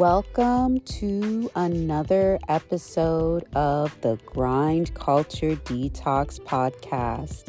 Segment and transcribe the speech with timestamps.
[0.00, 7.48] Welcome to another episode of the Grind Culture Detox Podcast.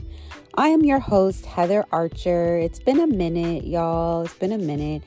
[0.55, 2.57] I am your host, Heather Archer.
[2.57, 4.23] It's been a minute, y'all.
[4.23, 5.01] It's been a minute.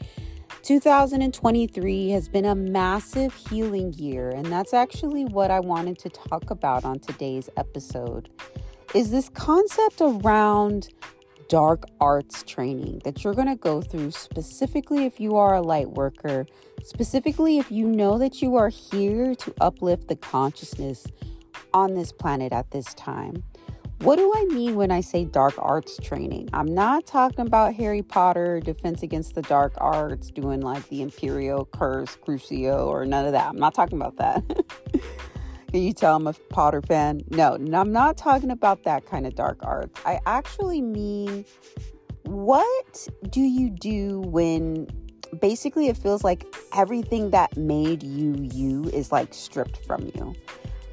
[0.62, 6.48] 2023 has been a massive healing year, and that's actually what I wanted to talk
[6.48, 8.30] about on today's episode.
[8.95, 10.88] Is this concept around
[11.48, 15.91] dark arts training that you're going to go through, specifically if you are a light
[15.91, 16.46] worker,
[16.82, 21.06] specifically if you know that you are here to uplift the consciousness
[21.72, 23.42] on this planet at this time.
[24.00, 26.50] What do I mean when I say dark arts training?
[26.52, 31.70] I'm not talking about Harry Potter, Defense Against the Dark Arts, doing like the Imperius
[31.72, 33.48] Curse, Crucio, or none of that.
[33.48, 34.42] I'm not talking about that.
[35.74, 37.23] Can you tell I'm a Potter fan?
[37.30, 40.00] No, I'm not talking about that kind of dark arts.
[40.06, 41.45] I actually mean,
[42.23, 44.87] what do you do when
[45.41, 50.36] basically it feels like everything that made you you is like stripped from you?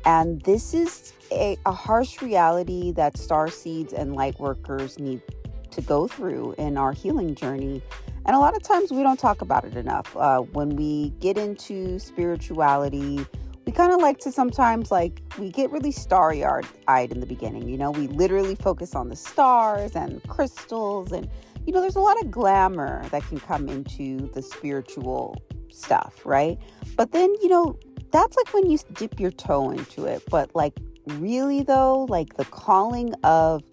[0.04, 5.22] And this is a, a harsh reality that star seeds and light workers need
[5.70, 7.84] to go through in our healing journey.
[8.26, 10.18] And a lot of times we don't talk about it enough.
[10.18, 13.28] Uh, when we get into spirituality,
[13.66, 16.44] we kind of like to sometimes like we get really starry
[16.88, 17.92] eyed in the beginning you know?
[17.92, 21.30] We literally focus on the stars and crystals and
[21.66, 26.58] you know there's a lot of glamour that can come into the spiritual stuff right?
[26.96, 27.78] But then you know
[28.12, 30.24] that's like when you dip your toe into it.
[30.30, 30.74] But like
[31.08, 33.64] really though like the calling of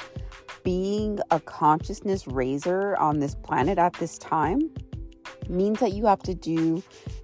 [0.65, 4.71] being a consciousness raiser on this planet at this time
[5.49, 6.83] means that you have to do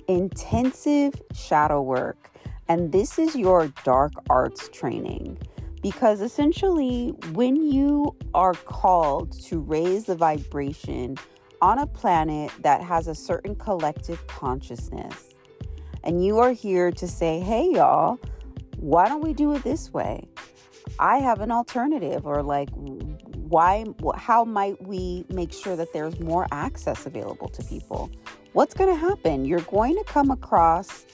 [0.08, 2.30] intensive shadow work
[2.68, 5.38] and this is your dark arts training.
[5.82, 11.16] Because essentially, when you are called to raise the vibration
[11.60, 15.34] on a planet that has a certain collective consciousness,
[16.02, 18.18] and you are here to say, hey, y'all,
[18.78, 20.26] why don't we do it this way?
[20.98, 23.84] I have an alternative, or like, why,
[24.14, 28.10] how might we make sure that there's more access available to people?
[28.52, 29.44] What's going to happen?
[29.44, 31.04] You're going to come across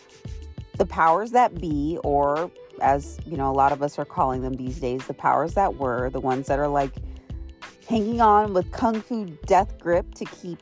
[0.80, 4.54] the powers that be, or as you know, a lot of us are calling them
[4.54, 6.92] these days, the powers that were, the ones that are like
[7.86, 10.58] hanging on with kung fu death grip to keep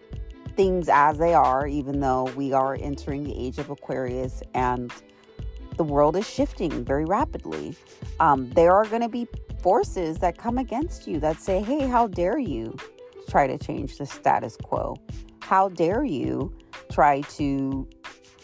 [0.57, 4.93] things as they are, even though we are entering the age of Aquarius and
[5.77, 7.77] the world is shifting very rapidly.
[8.19, 9.29] Um, there are going to be
[9.63, 12.77] forces that come against you that say, hey, how dare you
[13.29, 14.97] try to change the status quo?
[15.43, 16.53] How dare you
[16.91, 17.89] try to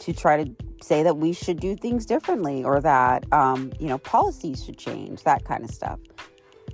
[0.04, 0.50] to try to
[0.82, 5.22] say that we should do things differently or that um, you know policies should change
[5.22, 5.98] that kind of stuff.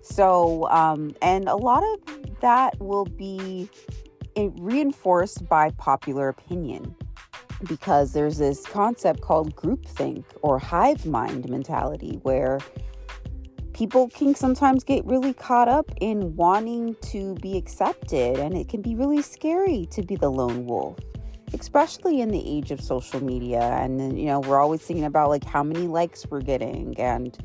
[0.03, 3.71] So um, and a lot of that will be
[4.37, 6.95] reinforced by popular opinion
[7.69, 12.59] because there's this concept called groupthink or hive mind mentality where
[13.75, 18.81] people can sometimes get really caught up in wanting to be accepted and it can
[18.81, 20.97] be really scary to be the lone wolf
[21.55, 25.45] especially in the age of social media and you know we're always thinking about like
[25.45, 27.39] how many likes we're getting and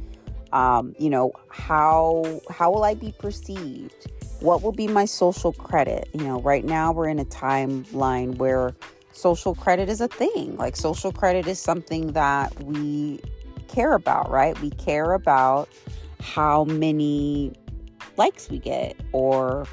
[0.54, 4.12] um, you know how how will i be perceived?
[4.40, 6.10] What will be my social credit?
[6.14, 8.76] You know right now we're in a timeline where
[9.12, 10.56] social credit is a thing.
[10.58, 13.20] Like social credit is something that we
[13.68, 14.60] care about right?
[14.62, 15.68] We care about
[16.22, 17.54] how many
[18.18, 19.68] likes we get or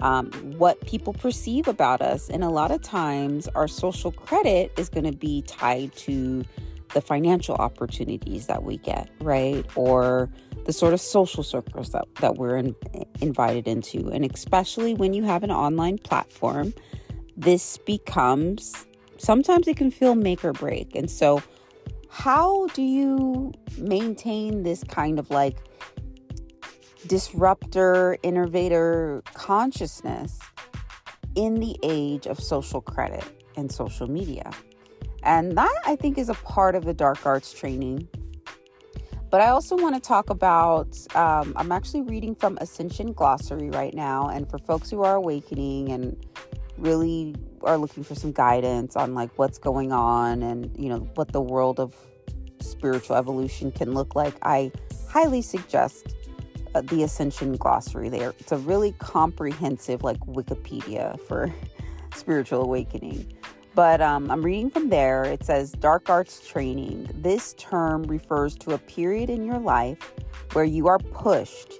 [0.00, 2.28] um, what people perceive about us.
[2.28, 6.44] And a lot of times, our social credit is going to be tied to
[6.92, 9.64] the financial opportunities that we get, right?
[9.74, 10.30] Or
[10.64, 12.74] the sort of social circles that, that we're in,
[13.20, 14.10] invited into.
[14.10, 16.72] And especially when you have an online platform,
[17.36, 18.86] this becomes
[19.18, 20.94] sometimes it can feel make or break.
[20.94, 21.42] And so,
[22.08, 25.56] how do you maintain this kind of like
[27.06, 30.38] disruptor, innovator consciousness
[31.34, 33.24] in the age of social credit
[33.56, 34.50] and social media.
[35.22, 38.08] And that I think is a part of the dark arts training.
[39.30, 43.92] But I also want to talk about, um, I'm actually reading from Ascension Glossary right
[43.94, 44.28] now.
[44.28, 46.24] And for folks who are awakening and
[46.78, 51.32] really are looking for some guidance on like what's going on and, you know, what
[51.32, 51.96] the world of
[52.60, 54.70] spiritual evolution can look like, I
[55.08, 56.14] highly suggest
[56.82, 58.34] the Ascension Glossary there.
[58.38, 61.52] It's a really comprehensive, like Wikipedia for
[62.14, 63.32] spiritual awakening.
[63.74, 65.24] But um, I'm reading from there.
[65.24, 67.08] It says dark arts training.
[67.12, 70.12] This term refers to a period in your life
[70.52, 71.72] where you are pushed,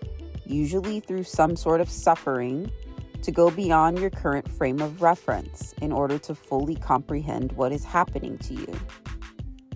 [0.45, 2.71] usually through some sort of suffering,
[3.23, 7.85] to go beyond your current frame of reference in order to fully comprehend what is
[7.85, 8.81] happening to you.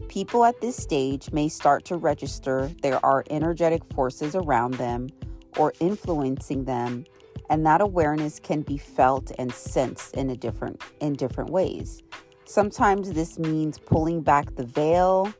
[0.08, 5.08] People at this stage may start to register there are energetic forces around them
[5.56, 7.04] or influencing them,
[7.50, 12.02] and that awareness can be felt and sensed in a different in different ways.
[12.46, 15.32] Sometimes this means pulling back the veil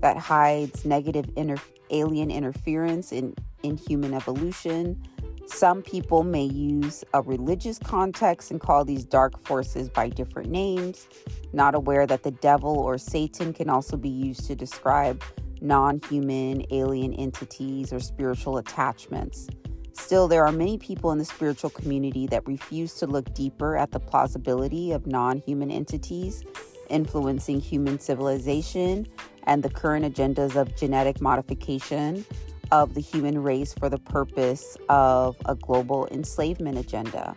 [0.00, 5.00] that hides negative inter- alien interference in, in human evolution.
[5.46, 11.06] Some people may use a religious context and call these dark forces by different names,
[11.52, 15.22] not aware that the devil or Satan can also be used to describe
[15.60, 19.48] non human alien entities or spiritual attachments.
[19.92, 23.92] Still, there are many people in the spiritual community that refuse to look deeper at
[23.92, 26.44] the plausibility of non human entities
[26.90, 29.06] influencing human civilization
[29.44, 32.24] and the current agendas of genetic modification
[32.72, 37.36] of the human race for the purpose of a global enslavement agenda.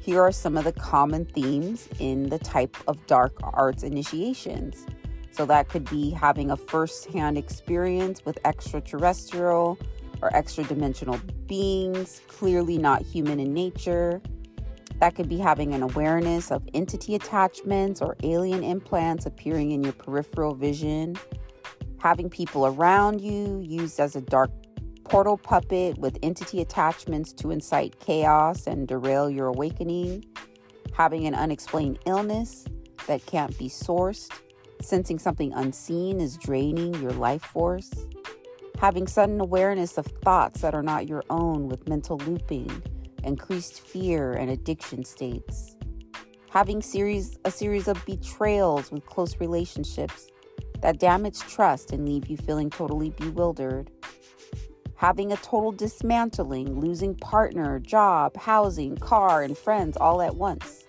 [0.00, 4.86] Here are some of the common themes in the type of dark arts initiations.
[5.32, 9.78] So, that could be having a first hand experience with extraterrestrial
[10.22, 14.20] or extra dimensional beings, clearly not human in nature.
[14.98, 19.94] That could be having an awareness of entity attachments or alien implants appearing in your
[19.94, 21.16] peripheral vision,
[22.00, 24.50] having people around you used as a dark
[25.04, 30.24] portal puppet with entity attachments to incite chaos and derail your awakening,
[30.94, 32.64] having an unexplained illness
[33.06, 34.30] that can't be sourced,
[34.80, 37.90] sensing something unseen is draining your life force.
[38.78, 42.82] Having sudden awareness of thoughts that are not your own with mental looping,
[43.24, 45.76] increased fear and addiction states,
[46.50, 50.28] having series a series of betrayals with close relationships
[50.82, 53.90] that damage trust and leave you feeling totally bewildered,
[54.96, 60.84] having a total dismantling, losing partner, job, housing, car, and friends all at once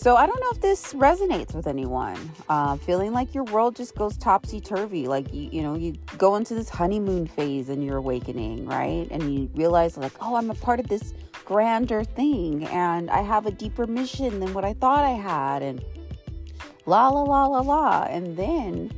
[0.00, 2.16] so I don't know if this resonates with anyone.
[2.48, 6.36] Uh, feeling like your world just goes topsy turvy, like you, you know, you go
[6.36, 9.06] into this honeymoon phase in your awakening, right?
[9.10, 11.12] And you realize, like, oh, I'm a part of this
[11.44, 15.84] grander thing, and I have a deeper mission than what I thought I had, and
[16.90, 18.92] la la la la la, and then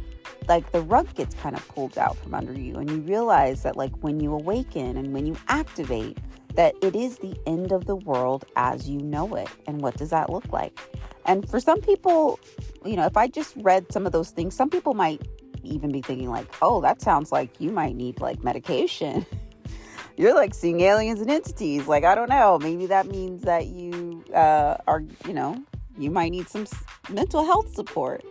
[0.48, 3.76] like the rug gets kind of pulled out from under you, and you realize that
[3.76, 6.16] like when you awaken and when you activate
[6.54, 9.48] that it is the end of the world as you know it.
[9.66, 10.78] And what does that look like?
[11.24, 12.40] And for some people,
[12.84, 15.22] you know, if I just read some of those things, some people might
[15.62, 19.24] even be thinking, like, oh, that sounds like you might need like medication.
[20.16, 21.86] You're like seeing aliens and entities.
[21.86, 22.58] Like, I don't know.
[22.58, 25.62] Maybe that means that you uh, are, you know,
[26.02, 26.66] you might need some
[27.10, 28.24] mental health support.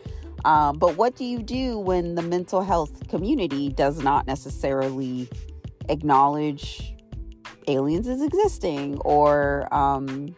[0.46, 5.30] Um, but what do you do when the mental health community does not necessarily
[5.90, 6.96] acknowledge
[7.68, 10.36] aliens as existing or um,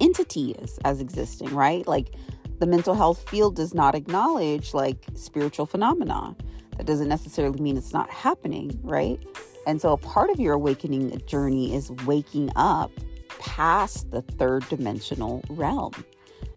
[0.00, 1.86] entities as existing, right?
[1.86, 2.14] Like
[2.58, 6.36] the mental health field does not acknowledge like spiritual phenomena.
[6.76, 9.18] That doesn't necessarily mean it's not happening, right?
[9.66, 12.90] And so a part of your awakening journey is waking up
[13.38, 15.92] past the third dimensional realm.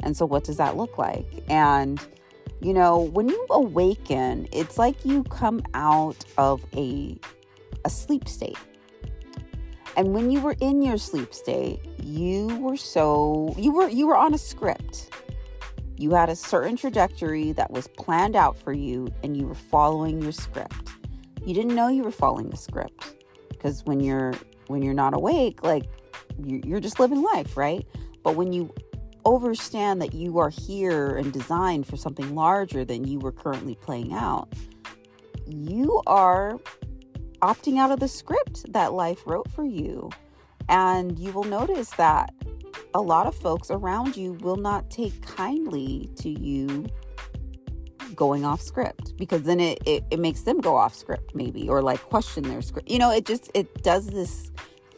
[0.01, 1.43] And so what does that look like?
[1.49, 1.99] And
[2.61, 7.17] you know, when you awaken, it's like you come out of a
[7.85, 8.57] a sleep state
[9.99, 14.15] and when you were in your sleep state, you were so you were you were
[14.15, 15.09] on a script.
[15.97, 20.21] You had a certain trajectory that was planned out for you and you were following
[20.21, 20.91] your script.
[21.45, 23.13] You didn't know you were following the script
[23.49, 24.33] because when you're
[24.67, 25.83] when you're not awake, like
[26.45, 27.85] you're just living life, right?
[28.23, 28.73] But when you
[29.25, 34.13] understand that you are here and designed for something larger than you were currently playing
[34.13, 34.51] out,
[35.47, 36.59] you are
[37.41, 40.09] opting out of the script that life wrote for you.
[40.67, 42.33] And you will notice that
[42.93, 46.87] a lot of folks around you will not take kindly to you
[48.15, 51.81] going off script because then it, it, it makes them go off script maybe or
[51.81, 54.48] like question their script you know it just it does this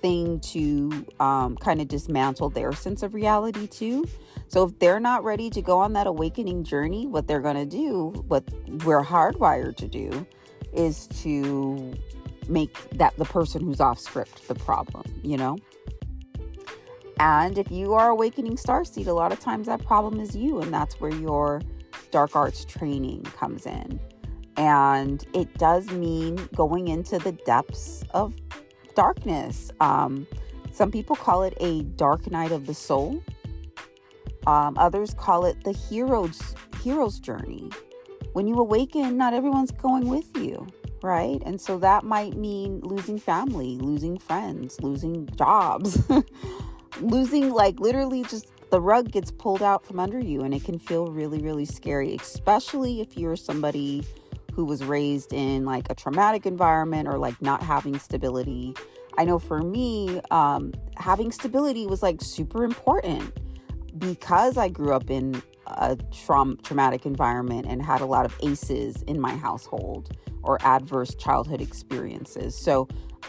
[0.02, 4.06] thing to um, kind of dismantle their sense of reality too
[4.48, 7.66] so if they're not ready to go on that awakening journey what they're going to
[7.66, 8.44] do what
[8.86, 10.26] we're hardwired to do
[10.74, 11.94] is to
[12.48, 15.58] make that the person who's off script the problem, you know?
[17.20, 20.74] And if you are awakening starseed, a lot of times that problem is you, and
[20.74, 21.62] that's where your
[22.10, 24.00] dark arts training comes in.
[24.58, 28.34] And it does mean going into the depths of
[28.96, 29.72] darkness.
[29.80, 30.28] Um,
[30.72, 33.22] some people call it a dark night of the soul.
[34.48, 37.70] Um, others call it the hero's hero's journey.
[38.34, 40.68] When you awaken, not everyone's going with you
[41.04, 41.42] right?
[41.48, 46.00] And so that might mean losing family, losing friends, losing jobs.
[47.00, 50.78] losing like literally just the rug gets pulled out from under you and it can
[50.78, 54.04] feel really really scary especially if you're somebody
[54.54, 58.76] who was raised in like a traumatic environment or like not having stability.
[59.18, 63.34] I know for me um, having stability was like super important
[63.98, 69.02] because i grew up in a tra- traumatic environment and had a lot of aces
[69.04, 72.56] in my household or adverse childhood experiences.
[72.56, 72.88] So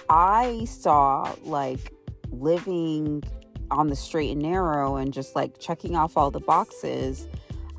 [0.09, 1.93] i saw like
[2.31, 3.23] living
[3.71, 7.27] on the straight and narrow and just like checking off all the boxes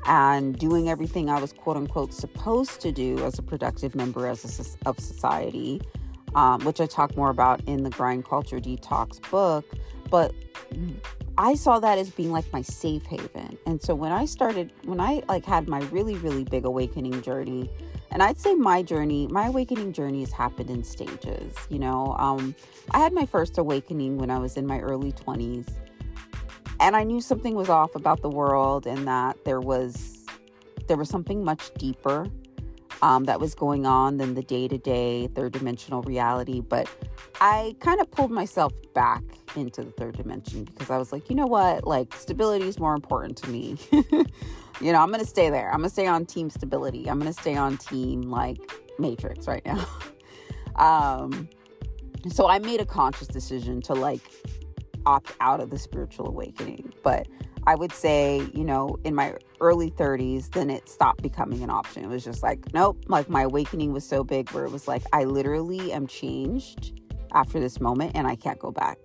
[0.06, 4.76] and doing everything I was quote unquote supposed to do as a productive member as
[4.86, 5.80] of society,
[6.34, 9.64] um, which I talk more about in the Grind Culture Detox book.
[10.10, 10.34] But
[11.36, 13.58] I saw that as being like my safe haven.
[13.66, 17.70] And so when I started, when I like had my really, really big awakening journey,
[18.12, 21.52] and I'd say my journey, my awakening journey has happened in stages.
[21.68, 22.54] You know, um,
[22.92, 25.68] I had my first awakening when I was in my early 20s.
[26.80, 30.24] And I knew something was off about the world and that there was
[30.86, 32.26] there was something much deeper
[33.02, 36.60] um, that was going on than the day to day third dimensional reality.
[36.60, 36.88] But
[37.40, 39.22] I kind of pulled myself back
[39.56, 41.86] into the third dimension because I was like, you know what?
[41.86, 43.76] Like, stability is more important to me.
[43.92, 45.70] you know, I'm going to stay there.
[45.70, 47.08] I'm going to stay on team stability.
[47.08, 48.58] I'm going to stay on team like
[48.98, 49.86] Matrix right now.
[50.76, 51.48] um,
[52.30, 54.22] so I made a conscious decision to like
[55.06, 56.92] opt out of the spiritual awakening.
[57.02, 57.28] But
[57.66, 62.04] I would say, you know, in my early 30s, then it stopped becoming an option.
[62.04, 65.02] It was just like, nope, like my awakening was so big where it was like,
[65.12, 67.00] I literally am changed
[67.32, 68.98] after this moment and I can't go back.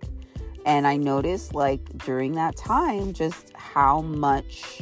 [0.66, 4.82] And I noticed, like, during that time, just how much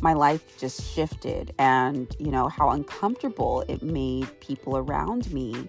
[0.00, 5.68] my life just shifted and, you know, how uncomfortable it made people around me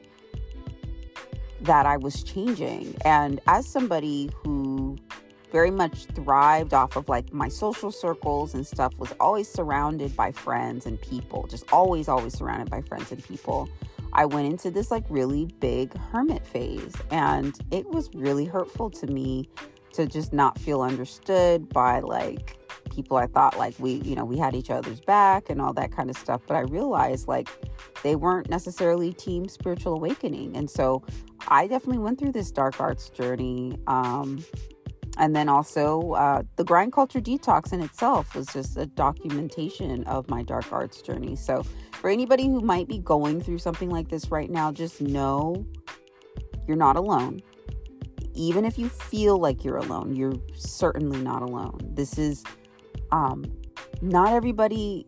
[1.61, 2.95] that I was changing.
[3.05, 4.97] And as somebody who
[5.51, 10.31] very much thrived off of like my social circles and stuff, was always surrounded by
[10.31, 13.69] friends and people, just always, always surrounded by friends and people.
[14.11, 19.07] I went into this like really big hermit phase, and it was really hurtful to
[19.07, 19.49] me
[19.93, 22.57] to just not feel understood by like
[22.95, 25.91] people I thought like we, you know, we had each other's back and all that
[25.91, 26.41] kind of stuff.
[26.47, 27.49] But I realized like
[28.03, 30.55] they weren't necessarily team spiritual awakening.
[30.55, 31.03] And so
[31.47, 33.77] I definitely went through this dark arts journey.
[33.87, 34.43] Um,
[35.17, 40.29] and then also uh, the grind culture detox in itself was just a documentation of
[40.29, 41.35] my dark arts journey.
[41.35, 45.65] So for anybody who might be going through something like this right now, just know
[46.67, 47.41] you're not alone.
[48.33, 51.79] Even if you feel like you're alone, you're certainly not alone.
[51.93, 52.43] This is
[53.11, 53.45] um,
[54.01, 55.05] not everybody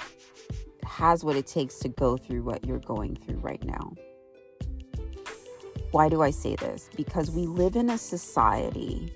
[0.85, 3.93] has what it takes to go through what you're going through right now.
[5.91, 6.89] Why do I say this?
[6.95, 9.13] Because we live in a society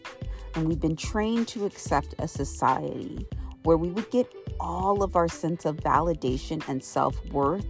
[0.55, 3.27] and we've been trained to accept a society
[3.63, 7.65] where we would get all of our sense of validation and self worth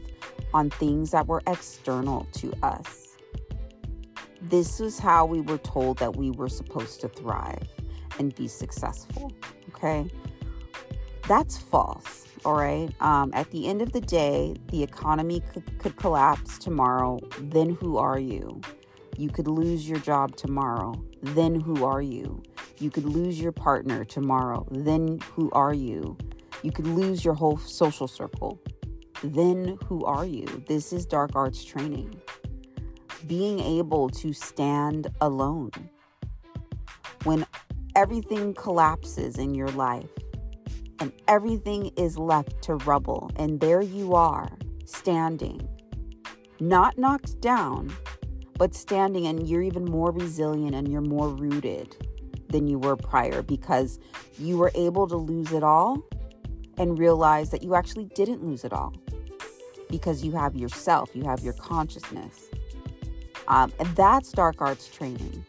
[0.53, 3.18] on things that were external to us.
[4.41, 7.68] This is how we were told that we were supposed to thrive
[8.20, 9.32] and be successful.
[9.70, 10.10] Okay.
[11.28, 12.25] That's false.
[12.44, 12.90] All right.
[13.01, 17.20] Um, at the end of the day, the economy could, could collapse tomorrow.
[17.40, 18.62] Then who are you?
[19.18, 20.96] You could lose your job tomorrow.
[21.22, 22.42] Then who are you?
[22.80, 24.66] You could lose your partner tomorrow.
[24.72, 26.18] Then who are you?
[26.63, 28.60] You could lose your whole social circle.
[29.24, 30.46] Then who are you?
[30.68, 32.20] This is dark arts training.
[33.28, 35.72] Being able to stand alone
[37.24, 37.46] when
[37.96, 40.10] everything collapses in your life
[41.01, 43.31] and everything is left to rubble.
[43.36, 44.48] And there you are,
[44.86, 45.67] standing,
[46.60, 47.91] not knocked down,
[48.58, 51.98] but standing, and you're even more resilient and you're more rooted
[52.50, 54.00] than you were prior because
[54.38, 56.03] you were able to lose it all
[56.77, 58.93] and realize that you actually didn't lose it all
[59.89, 62.46] because you have yourself, you have your consciousness.
[63.48, 65.43] Um, and that's dark arts training.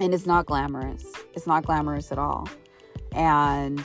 [0.00, 1.04] And it's not glamorous.
[1.34, 2.48] It's not glamorous at all.
[3.12, 3.84] And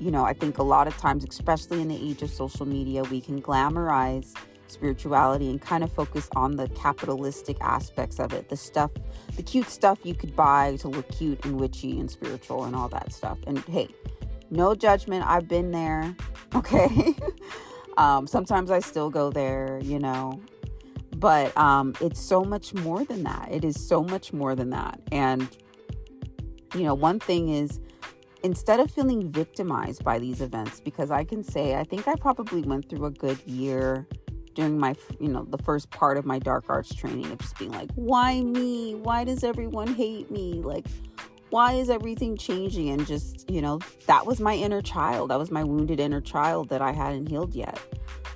[0.00, 3.02] you know, I think a lot of times, especially in the age of social media,
[3.04, 4.34] we can glamorize
[4.66, 8.90] spirituality and kind of focus on the capitalistic aspects of it the stuff,
[9.36, 12.88] the cute stuff you could buy to look cute and witchy and spiritual and all
[12.88, 13.38] that stuff.
[13.46, 13.88] And hey,
[14.50, 15.24] no judgment.
[15.26, 16.16] I've been there.
[16.52, 17.14] Okay.
[17.96, 20.42] um, sometimes I still go there, you know,
[21.14, 23.46] but um, it's so much more than that.
[23.52, 24.98] It is so much more than that.
[25.12, 25.48] And,
[26.74, 27.78] you know, one thing is,
[28.42, 32.62] instead of feeling victimized by these events, because I can say I think I probably
[32.62, 34.06] went through a good year
[34.54, 37.70] during my, you know, the first part of my dark arts training of just being
[37.70, 38.94] like, why me?
[38.94, 40.60] Why does everyone hate me?
[40.62, 40.86] Like,
[41.50, 42.90] why is everything changing?
[42.90, 45.30] And just, you know, that was my inner child.
[45.30, 47.78] That was my wounded inner child that I hadn't healed yet.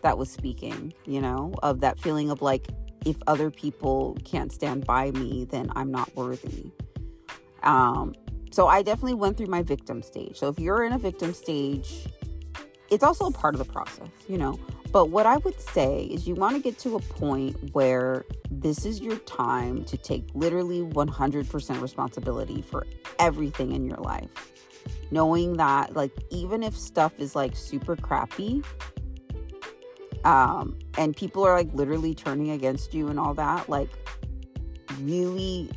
[0.02, 2.68] That was speaking, you know, of that feeling of like,
[3.04, 6.70] if other people can't stand by me, then I'm not worthy.
[7.62, 8.14] Um,
[8.54, 10.36] so I definitely went through my victim stage.
[10.36, 12.06] So if you're in a victim stage,
[12.88, 14.60] it's also a part of the process, you know.
[14.92, 18.86] But what I would say is you want to get to a point where this
[18.86, 22.86] is your time to take literally 100% responsibility for
[23.18, 24.30] everything in your life.
[25.10, 28.62] Knowing that, like, even if stuff is like super crappy,
[30.22, 33.90] um, and people are like literally turning against you and all that, like,
[35.00, 35.70] really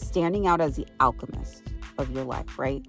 [0.00, 1.64] standing out as the alchemist
[1.98, 2.84] of your life, right?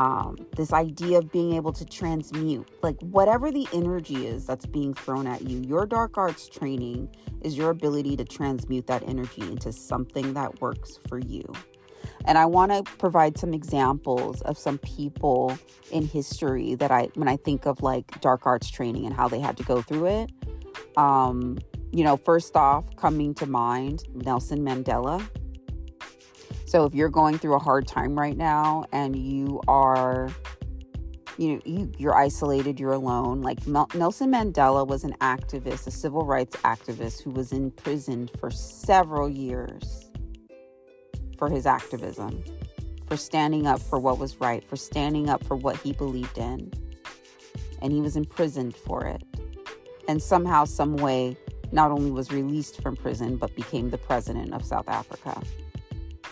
[0.00, 4.94] um, this idea of being able to transmute, like whatever the energy is that's being
[4.94, 9.72] thrown at you, your dark arts training is your ability to transmute that energy into
[9.72, 11.44] something that works for you.
[12.24, 15.58] And I want to provide some examples of some people
[15.90, 19.40] in history that I, when I think of like dark arts training and how they
[19.40, 20.32] had to go through it.
[20.96, 21.58] Um,
[21.92, 25.28] you know, first off, coming to mind, Nelson Mandela.
[26.70, 30.30] So if you're going through a hard time right now and you are
[31.36, 35.90] you know you, you're isolated you're alone like Mel- nelson mandela was an activist a
[35.90, 40.10] civil rights activist who was imprisoned for several years
[41.38, 42.44] for his activism
[43.08, 46.70] for standing up for what was right for standing up for what he believed in
[47.82, 49.24] and he was imprisoned for it.
[50.06, 51.36] And somehow some way
[51.72, 55.40] not only was released from prison but became the president of south africa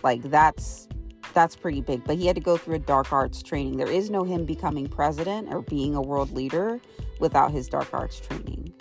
[0.02, 0.88] like that's
[1.34, 2.04] that's pretty big.
[2.04, 3.76] But he had to go through a dark arts training.
[3.76, 6.80] There is no him becoming president or being a world leader
[7.20, 8.72] without his dark arts training.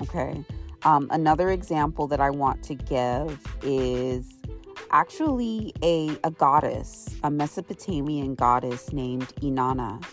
[0.00, 0.44] Okay.
[0.84, 4.34] Um, another example that I want to give is
[4.90, 10.04] actually a, a goddess, a Mesopotamian goddess named Inanna.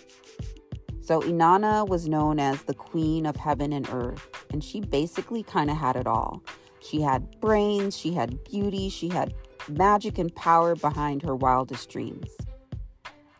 [1.01, 5.69] So, Inanna was known as the queen of heaven and earth, and she basically kind
[5.69, 6.41] of had it all.
[6.79, 9.33] She had brains, she had beauty, she had
[9.67, 12.29] magic and power behind her wildest dreams.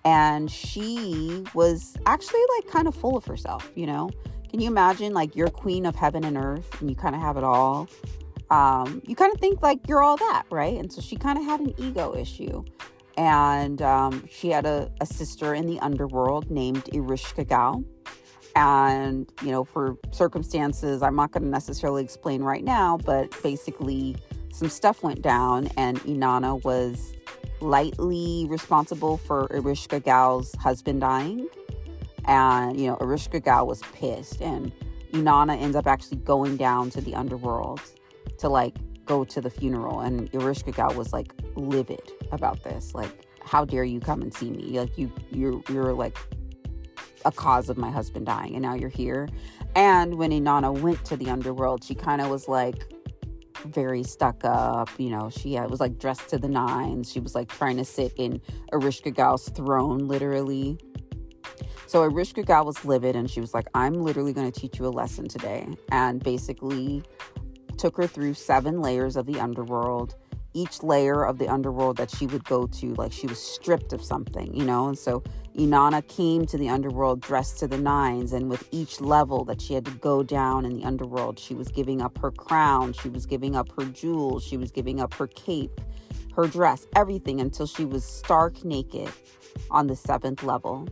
[0.05, 4.09] And she was actually like kind of full of herself, you know?
[4.49, 7.37] Can you imagine like you're queen of heaven and earth and you kind of have
[7.37, 7.87] it all?
[8.49, 10.77] Um, you kind of think like you're all that, right?
[10.77, 12.63] And so she kind of had an ego issue.
[13.17, 17.83] And um, she had a, a, sister in the underworld named Ereshkigal.
[18.55, 24.15] And, you know, for circumstances I'm not going to necessarily explain right now, but basically,
[24.53, 27.13] some stuff went down, and Inanna was
[27.59, 31.47] lightly responsible for Ereshkigal's husband dying.
[32.25, 34.71] And, you know, Ereshkigal was pissed, and
[35.11, 37.81] Inanna ends up actually going down to the underworld
[38.37, 40.01] to like go to the funeral.
[40.01, 42.93] And Ereshkigal was like livid about this.
[42.93, 44.79] Like, how dare you come and see me?
[44.79, 46.15] Like, you, you're, you're like
[47.25, 49.27] a cause of my husband dying, and now you're here.
[49.75, 52.93] And when Inanna went to the underworld, she kind of was like,
[53.65, 54.89] very stuck up.
[54.97, 57.11] You know, she had, was like dressed to the nines.
[57.11, 60.77] She was like trying to sit in Ereshkigal's throne, literally.
[61.87, 64.87] So Arishka Ereshkigal was livid and she was like, I'm literally going to teach you
[64.87, 65.67] a lesson today.
[65.91, 67.03] And basically
[67.77, 70.15] took her through seven layers of the underworld
[70.53, 74.03] each layer of the underworld that she would go to, like she was stripped of
[74.03, 74.87] something, you know?
[74.87, 75.23] And so
[75.57, 79.73] Inanna came to the underworld dressed to the nines, and with each level that she
[79.73, 83.25] had to go down in the underworld, she was giving up her crown, she was
[83.25, 85.79] giving up her jewels, she was giving up her cape,
[86.35, 89.09] her dress, everything until she was stark naked
[89.69, 90.87] on the seventh level.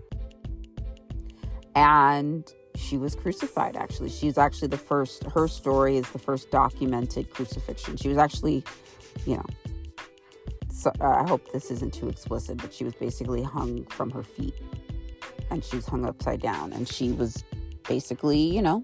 [1.74, 7.30] And she was crucified actually she's actually the first her story is the first documented
[7.30, 8.64] crucifixion she was actually
[9.26, 9.46] you know,
[10.82, 14.24] so, uh, I hope this isn't too explicit, but she was basically hung from her
[14.24, 14.56] feet
[15.52, 17.44] and she was hung upside down and she was
[17.88, 18.82] basically, you know,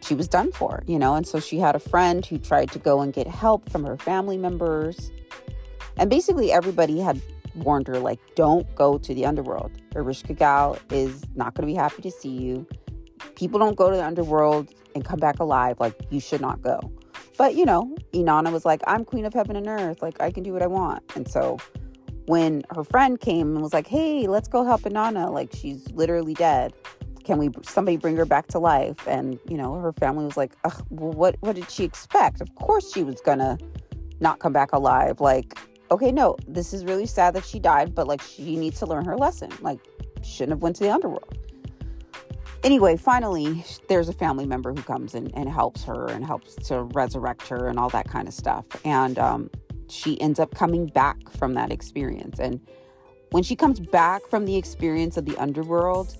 [0.00, 2.78] she was done for, you know, and so she had a friend who tried to
[2.78, 5.10] go and get help from her family members.
[5.96, 7.20] And basically, everybody had
[7.56, 9.72] warned her, like, don't go to the underworld.
[9.96, 12.64] Ereshkigal is not going to be happy to see you.
[13.34, 15.80] People don't go to the underworld and come back alive.
[15.80, 16.80] Like, you should not go.
[17.38, 20.02] But, you know, Inanna was like, I'm queen of heaven and earth.
[20.02, 21.04] Like, I can do what I want.
[21.14, 21.56] And so
[22.26, 26.34] when her friend came and was like, hey, let's go help Inanna, like, she's literally
[26.34, 26.74] dead.
[27.22, 29.06] Can we, somebody bring her back to life?
[29.06, 30.56] And, you know, her family was like,
[30.88, 32.40] what, what did she expect?
[32.40, 33.56] Of course she was gonna
[34.18, 35.20] not come back alive.
[35.20, 35.56] Like,
[35.92, 39.04] okay, no, this is really sad that she died, but like, she needs to learn
[39.04, 39.50] her lesson.
[39.60, 39.78] Like,
[40.24, 41.38] shouldn't have went to the underworld
[42.62, 46.82] anyway, finally, there's a family member who comes in and helps her and helps to
[46.82, 48.64] resurrect her and all that kind of stuff.
[48.84, 49.50] And um,
[49.88, 52.38] she ends up coming back from that experience.
[52.38, 52.60] And
[53.30, 56.16] when she comes back from the experience of the underworld,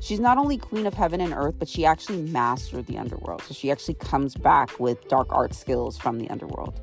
[0.00, 3.42] she's not only queen of heaven and earth, but she actually mastered the underworld.
[3.42, 6.80] So she actually comes back with dark art skills from the underworld.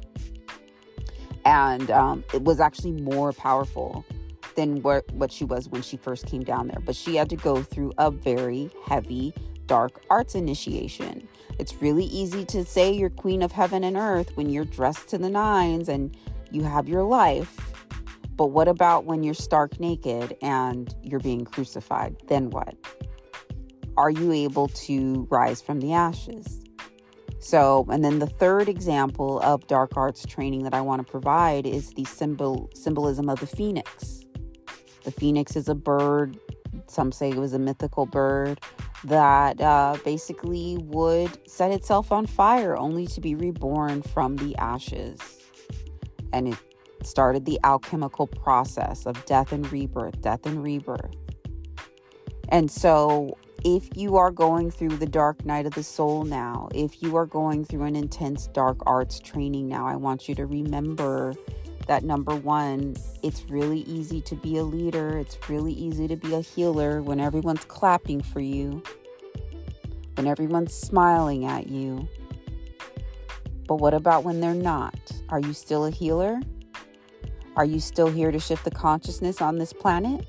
[1.45, 4.05] And um, it was actually more powerful
[4.59, 6.81] than what, what she was when she first came down there.
[6.81, 9.33] But she had to go through a very heavy
[9.67, 11.25] dark arts initiation.
[11.59, 15.17] It's really easy to say you're queen of heaven and earth when you're dressed to
[15.17, 16.15] the nines and
[16.51, 17.71] you have your life.
[18.35, 22.17] But what about when you're stark naked and you're being crucified?
[22.27, 22.75] Then what?
[23.95, 26.65] Are you able to rise from the ashes?
[27.39, 31.65] So, and then the third example of dark arts training that I want to provide
[31.65, 34.25] is the symbol symbolism of the phoenix.
[35.03, 36.37] The phoenix is a bird.
[36.87, 38.59] Some say it was a mythical bird
[39.05, 45.19] that uh, basically would set itself on fire only to be reborn from the ashes.
[46.33, 46.57] And it
[47.03, 51.15] started the alchemical process of death and rebirth, death and rebirth.
[52.49, 57.03] And so, if you are going through the dark night of the soul now, if
[57.03, 61.33] you are going through an intense dark arts training now, I want you to remember
[61.89, 65.17] that number one, it's really easy to be a leader.
[65.17, 68.83] It's really easy to be a healer when everyone's clapping for you,
[70.13, 72.07] when everyone's smiling at you.
[73.67, 74.99] But what about when they're not?
[75.29, 76.39] Are you still a healer?
[77.55, 80.27] Are you still here to shift the consciousness on this planet?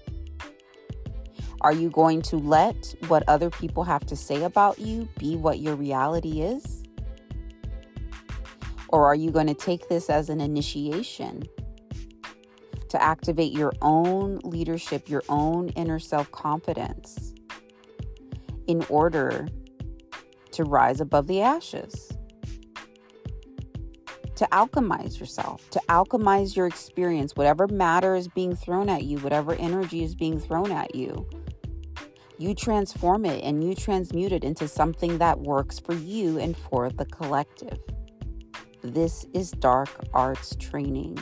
[1.61, 5.59] Are you going to let what other people have to say about you be what
[5.59, 6.80] your reality is?
[8.91, 11.45] Or are you going to take this as an initiation
[12.89, 17.35] to activate your own leadership, your own inner self confidence
[18.67, 19.47] in order
[20.53, 22.13] to rise above the ashes?
[24.35, 29.55] To alchemize yourself, to alchemize your experience, whatever matter is being thrown at you, whatever
[29.55, 31.29] energy is being thrown at you
[32.41, 36.89] you transform it and you transmute it into something that works for you and for
[36.89, 37.79] the collective.
[38.83, 41.19] This is dark arts training,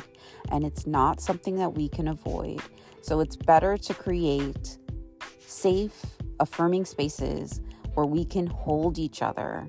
[0.50, 2.60] and it's not something that we can avoid.
[3.02, 4.78] So it's better to create
[5.40, 6.04] safe,
[6.40, 7.60] affirming spaces
[7.94, 9.68] where we can hold each other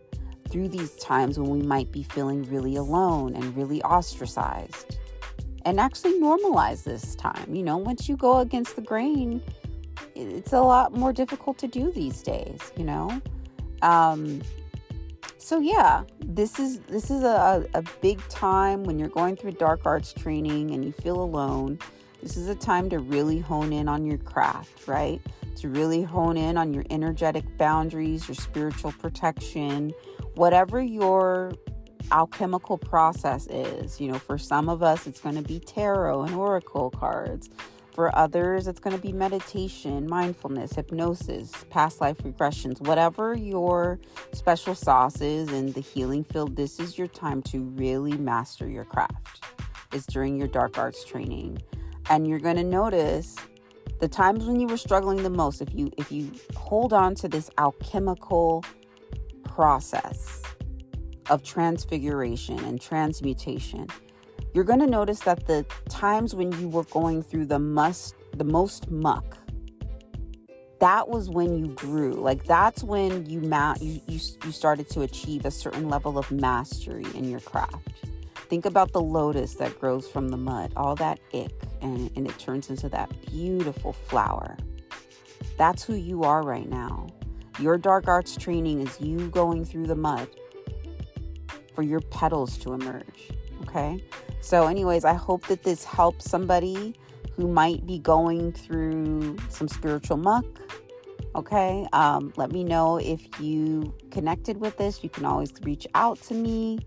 [0.49, 4.97] through these times when we might be feeling really alone and really ostracized.
[5.65, 7.54] And actually normalize this time.
[7.54, 9.41] You know, once you go against the grain,
[10.15, 13.21] it's a lot more difficult to do these days, you know?
[13.82, 14.41] Um,
[15.49, 19.83] so yeah this is this is a, a big time when you're going through dark
[19.83, 21.79] arts training and you feel alone.
[22.21, 25.19] This is a time to really hone in on your craft right?
[25.55, 29.91] To really hone in on your energetic boundaries your spiritual protection
[30.35, 31.53] whatever your
[32.12, 33.99] alchemical process is.
[33.99, 37.49] You know for some of us it's going to be tarot and oracle cards
[37.93, 43.99] for others, it's going to be meditation, mindfulness, hypnosis, past life regressions, whatever your
[44.34, 46.56] special sauce is in the healing field.
[46.56, 49.43] This is your time to really master your craft.
[49.91, 51.62] It's during your dark arts training.
[52.10, 53.36] And you're going to notice
[53.99, 57.28] the times when you were struggling the most if you if you hold on to
[57.28, 58.63] this alchemical
[59.43, 60.41] process
[61.30, 63.88] of transfiguration and transmutation
[64.53, 68.43] you're going to notice that the times when you were going through the must the
[68.43, 69.38] most muck
[70.79, 72.13] that was when you grew.
[72.13, 76.31] Like that's when you ma- you, you you started to achieve a certain level of
[76.31, 77.89] mastery in your craft.
[78.49, 82.38] Think about the lotus that grows from the mud all that ick and, and it
[82.39, 84.57] turns into that beautiful flower.
[85.57, 87.07] That's who you are right now.
[87.59, 90.29] Your dark arts training is you going through the mud
[91.75, 93.29] for your petals to emerge
[93.63, 94.03] okay
[94.41, 96.95] so, anyways, I hope that this helps somebody
[97.36, 100.45] who might be going through some spiritual muck.
[101.36, 105.04] Okay, um, let me know if you connected with this.
[105.04, 106.80] You can always reach out to me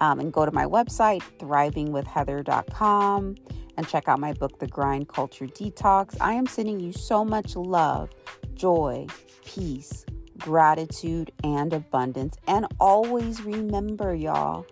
[0.00, 3.34] um, and go to my website, thrivingwithheather.com,
[3.76, 6.16] and check out my book, The Grind Culture Detox.
[6.20, 8.10] I am sending you so much love,
[8.54, 9.06] joy,
[9.44, 10.04] peace,
[10.38, 12.36] gratitude, and abundance.
[12.46, 14.66] And always remember, y'all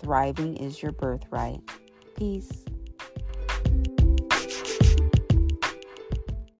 [0.00, 1.60] Thriving is your birthright.
[2.16, 2.64] Peace.